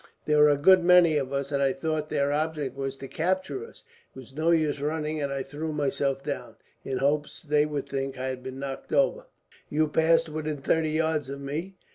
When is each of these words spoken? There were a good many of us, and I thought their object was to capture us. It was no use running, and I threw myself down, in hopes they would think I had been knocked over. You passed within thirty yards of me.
There 0.25 0.39
were 0.39 0.49
a 0.49 0.57
good 0.57 0.83
many 0.83 1.15
of 1.17 1.31
us, 1.31 1.51
and 1.51 1.61
I 1.61 1.73
thought 1.73 2.09
their 2.09 2.31
object 2.31 2.75
was 2.75 2.95
to 2.97 3.07
capture 3.07 3.63
us. 3.67 3.83
It 4.09 4.17
was 4.17 4.33
no 4.35 4.49
use 4.49 4.81
running, 4.81 5.21
and 5.21 5.31
I 5.31 5.43
threw 5.43 5.71
myself 5.71 6.23
down, 6.23 6.55
in 6.83 6.97
hopes 6.97 7.43
they 7.43 7.67
would 7.67 7.87
think 7.87 8.17
I 8.17 8.29
had 8.29 8.41
been 8.41 8.57
knocked 8.57 8.91
over. 8.93 9.27
You 9.69 9.87
passed 9.87 10.27
within 10.27 10.57
thirty 10.57 10.89
yards 10.89 11.29
of 11.29 11.39
me. 11.39 11.75